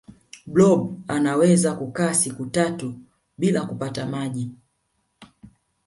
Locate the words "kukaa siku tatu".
1.75-2.93